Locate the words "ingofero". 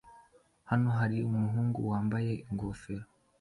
2.49-3.05